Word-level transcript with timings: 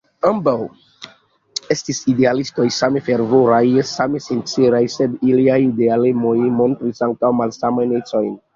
Ambaŭ 0.27 0.53
estis 1.75 1.99
idealistoj, 2.13 2.65
same 2.79 3.03
fervoraj, 3.11 3.61
same 3.91 4.23
sinceraj; 4.29 4.81
sed 4.97 5.15
iliaj 5.31 5.61
idealemoj 5.69 6.35
montris 6.59 7.07
ankaŭ 7.11 7.35
malsamajn 7.45 7.99
ecojn. 8.03 8.37